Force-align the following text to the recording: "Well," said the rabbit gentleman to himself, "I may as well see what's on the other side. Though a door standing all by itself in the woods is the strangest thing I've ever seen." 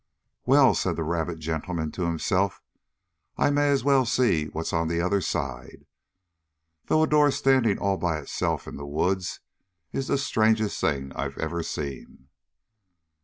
"Well," 0.47 0.73
said 0.73 0.95
the 0.95 1.03
rabbit 1.03 1.37
gentleman 1.37 1.91
to 1.91 2.05
himself, 2.07 2.59
"I 3.37 3.51
may 3.51 3.69
as 3.69 3.83
well 3.83 4.03
see 4.03 4.45
what's 4.47 4.73
on 4.73 4.87
the 4.87 4.99
other 4.99 5.21
side. 5.21 5.85
Though 6.87 7.03
a 7.03 7.07
door 7.07 7.29
standing 7.29 7.77
all 7.77 7.97
by 7.97 8.17
itself 8.17 8.67
in 8.67 8.77
the 8.77 8.87
woods 8.87 9.41
is 9.91 10.07
the 10.07 10.17
strangest 10.17 10.81
thing 10.81 11.11
I've 11.13 11.37
ever 11.37 11.61
seen." 11.61 12.29